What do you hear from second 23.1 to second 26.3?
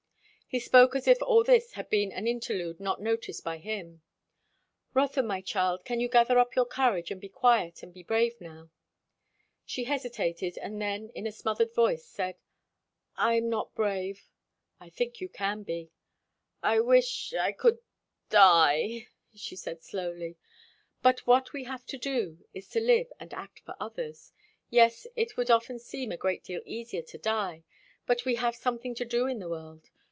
and act for others. Yes, it would often seem a